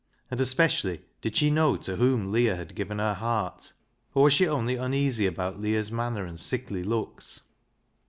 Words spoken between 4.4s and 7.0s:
only uneasy about Leah's manner and sickly